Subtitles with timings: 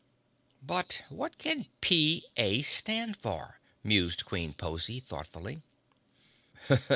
[0.65, 2.25] "But what can P.
[2.35, 2.63] A.
[2.63, 5.61] stand for?" mused Queen Pozy thoughtfully.